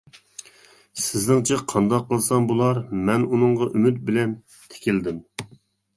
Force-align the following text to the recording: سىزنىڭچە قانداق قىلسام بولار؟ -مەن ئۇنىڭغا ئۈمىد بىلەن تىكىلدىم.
سىزنىڭچە 1.01 1.59
قانداق 1.73 2.07
قىلسام 2.09 2.49
بولار؟ 2.53 2.81
-مەن 3.05 3.27
ئۇنىڭغا 3.29 3.69
ئۈمىد 3.75 4.01
بىلەن 4.09 4.37
تىكىلدىم. 4.73 5.25